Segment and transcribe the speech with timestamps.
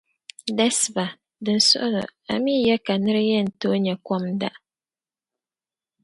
[0.57, 1.05] Dasiba.
[1.43, 2.03] Dim suɣlo,
[2.33, 4.51] amii ya ka nira yɛn tooi nyɛ kom n da?